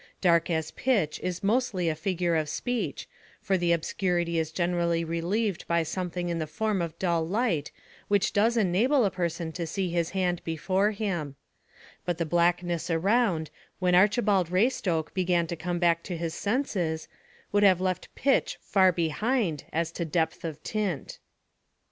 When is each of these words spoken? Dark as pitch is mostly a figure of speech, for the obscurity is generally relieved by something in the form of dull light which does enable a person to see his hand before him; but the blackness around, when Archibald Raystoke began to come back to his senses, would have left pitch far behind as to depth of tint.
Dark 0.19 0.49
as 0.49 0.71
pitch 0.71 1.19
is 1.21 1.43
mostly 1.43 1.87
a 1.87 1.93
figure 1.93 2.35
of 2.35 2.49
speech, 2.49 3.07
for 3.39 3.55
the 3.55 3.71
obscurity 3.71 4.39
is 4.39 4.51
generally 4.51 5.03
relieved 5.03 5.63
by 5.67 5.83
something 5.83 6.27
in 6.29 6.39
the 6.39 6.47
form 6.47 6.81
of 6.81 6.97
dull 6.97 7.23
light 7.23 7.71
which 8.07 8.33
does 8.33 8.57
enable 8.57 9.05
a 9.05 9.11
person 9.11 9.51
to 9.51 9.67
see 9.67 9.91
his 9.91 10.09
hand 10.09 10.43
before 10.43 10.89
him; 10.89 11.35
but 12.03 12.17
the 12.17 12.25
blackness 12.25 12.89
around, 12.89 13.51
when 13.77 13.93
Archibald 13.93 14.49
Raystoke 14.49 15.13
began 15.13 15.45
to 15.45 15.55
come 15.55 15.77
back 15.77 16.01
to 16.05 16.17
his 16.17 16.33
senses, 16.33 17.07
would 17.51 17.61
have 17.61 17.79
left 17.79 18.09
pitch 18.15 18.57
far 18.59 18.91
behind 18.91 19.65
as 19.71 19.91
to 19.91 20.03
depth 20.03 20.43
of 20.43 20.63
tint. 20.63 21.19